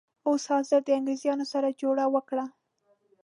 اوس 0.27 0.43
حاضر 0.51 0.79
د 0.85 0.89
انګریزانو 0.97 1.45
سره 1.53 1.75
جوړه 1.81 2.05
وکړه. 2.15 2.45